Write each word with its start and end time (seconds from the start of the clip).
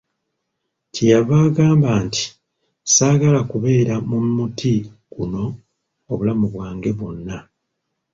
Kye 0.93 1.05
yava 1.11 1.35
agamba 1.47 1.89
nti, 2.05 2.23
saagala 2.93 3.39
kubeera 3.51 3.95
mu 4.09 4.17
muti 4.35 4.73
guno 5.13 5.43
obulamu 6.11 6.45
bwange 6.53 6.89
bwonna. 6.97 7.37